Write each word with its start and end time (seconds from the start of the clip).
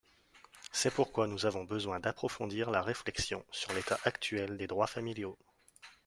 C’est 0.71 0.89
pourquoi 0.95 1.27
nous 1.27 1.45
avons 1.45 1.63
besoin 1.63 1.99
d’approfondir 1.99 2.71
la 2.71 2.81
réflexion 2.81 3.45
sur 3.51 3.71
l’état 3.73 3.99
actuel 4.03 4.57
des 4.57 4.65
droits 4.65 4.87
familiaux. 4.87 5.37